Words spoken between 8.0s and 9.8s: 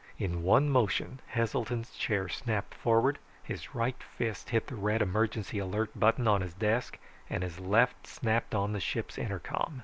snapped on the ship's intercom.